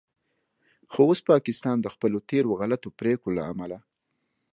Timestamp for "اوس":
1.09-1.19